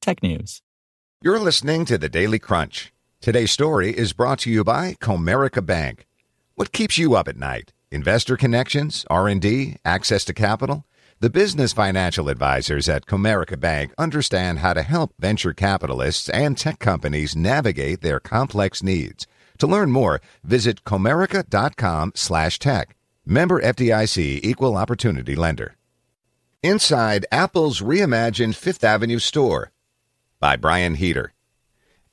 [0.00, 0.62] technews.
[1.22, 2.94] You're listening to the Daily Crunch.
[3.20, 6.06] Today's story is brought to you by Comerica Bank.
[6.54, 7.74] What keeps you up at night?
[7.90, 10.86] Investor connections, R&D, access to capital?
[11.20, 16.78] The business financial advisors at Comerica Bank understand how to help venture capitalists and tech
[16.78, 19.26] companies navigate their complex needs.
[19.58, 22.96] To learn more, visit comerica.com/tech.
[23.26, 25.76] Member FDIC Equal Opportunity Lender.
[26.62, 29.70] Inside Apple's reimagined Fifth Avenue store
[30.40, 31.34] by Brian Heater.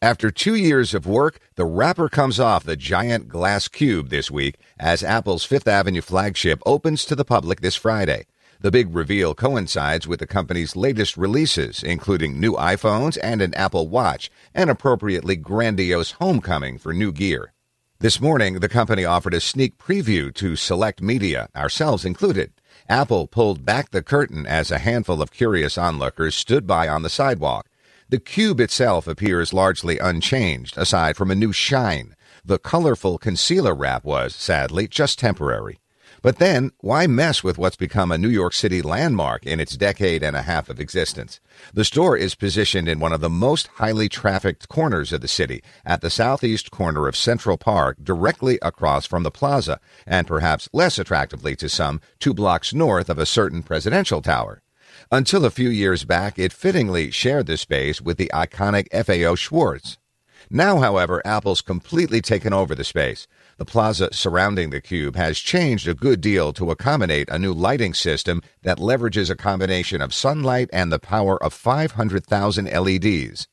[0.01, 4.57] After two years of work, the wrapper comes off the giant glass cube this week
[4.77, 8.25] as Apple's Fifth Avenue flagship opens to the public this Friday.
[8.59, 13.87] The big reveal coincides with the company's latest releases, including new iPhones and an Apple
[13.87, 17.53] Watch, an appropriately grandiose homecoming for new gear.
[17.99, 22.51] This morning, the company offered a sneak preview to select media, ourselves included.
[22.89, 27.09] Apple pulled back the curtain as a handful of curious onlookers stood by on the
[27.09, 27.67] sidewalk.
[28.09, 32.15] The cube itself appears largely unchanged, aside from a new shine.
[32.45, 35.79] The colorful concealer wrap was, sadly, just temporary.
[36.21, 40.23] But then, why mess with what's become a New York City landmark in its decade
[40.23, 41.41] and a half of existence?
[41.73, 45.61] The store is positioned in one of the most highly trafficked corners of the city,
[45.85, 50.97] at the southeast corner of Central Park, directly across from the plaza, and perhaps less
[50.97, 54.61] attractively to some, two blocks north of a certain presidential tower.
[55.11, 59.97] Until a few years back, it fittingly shared the space with the iconic FAO Schwarz.
[60.49, 63.27] Now, however, Apple's completely taken over the space.
[63.57, 67.93] The plaza surrounding the cube has changed a good deal to accommodate a new lighting
[67.93, 73.47] system that leverages a combination of sunlight and the power of 500,000 LEDs.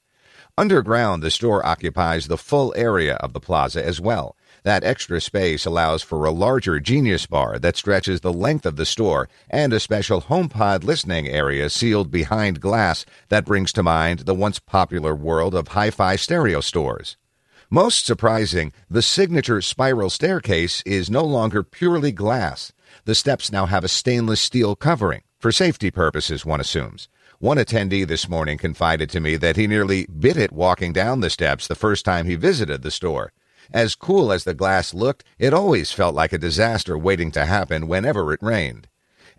[0.56, 4.36] Underground, the store occupies the full area of the plaza as well.
[4.64, 8.86] That extra space allows for a larger Genius bar that stretches the length of the
[8.86, 14.32] store and a special HomePod listening area sealed behind glass that brings to mind the
[14.32, 17.18] once popular world of hi fi stereo stores.
[17.68, 22.72] Most surprising, the signature spiral staircase is no longer purely glass.
[23.04, 27.10] The steps now have a stainless steel covering, for safety purposes, one assumes.
[27.38, 31.28] One attendee this morning confided to me that he nearly bit it walking down the
[31.28, 33.34] steps the first time he visited the store.
[33.72, 37.86] As cool as the glass looked, it always felt like a disaster waiting to happen
[37.86, 38.88] whenever it rained.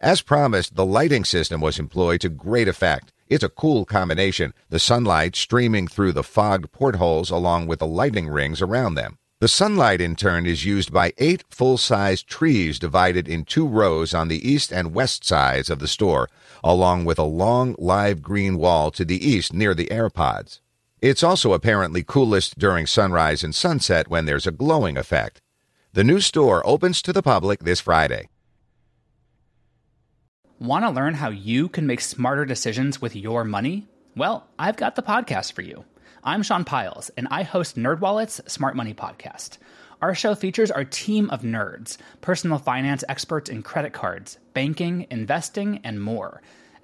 [0.01, 3.13] As promised, the lighting system was employed to great effect.
[3.27, 8.27] It's a cool combination, the sunlight streaming through the fogged portholes along with the lighting
[8.27, 9.17] rings around them.
[9.41, 14.13] The sunlight, in turn, is used by eight full sized trees divided in two rows
[14.13, 16.29] on the east and west sides of the store,
[16.63, 20.61] along with a long live green wall to the east near the AirPods.
[21.01, 25.41] It's also apparently coolest during sunrise and sunset when there's a glowing effect.
[25.93, 28.29] The new store opens to the public this Friday.
[30.57, 33.87] Want to learn how you can make smarter decisions with your money?
[34.15, 35.83] Well, I've got the podcast for you.
[36.23, 39.57] I'm Sean Pyles, and I host NerdWallet's Smart Money Podcast.
[40.01, 45.81] Our show features our team of nerds, personal finance experts in credit cards, banking, investing,
[45.83, 46.41] and more.